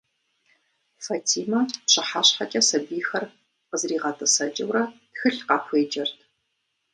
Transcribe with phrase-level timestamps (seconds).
[1.03, 3.23] Фэтӏимэ, пщыхьэщхьэкӏэ сэбийхэр
[3.69, 6.17] къызригъэтӏысэкӏыурэ тхылъ къахуеджэрт.